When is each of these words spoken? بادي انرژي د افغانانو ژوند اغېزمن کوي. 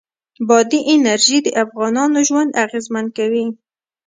بادي 0.47 0.79
انرژي 0.93 1.37
د 1.43 1.47
افغانانو 1.63 2.19
ژوند 2.27 2.51
اغېزمن 2.65 3.05
کوي. 3.17 3.45